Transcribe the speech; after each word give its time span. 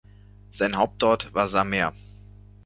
Sein 0.49 0.77
Hauptort 0.77 1.31
war 1.35 1.47
Samer. 1.47 1.93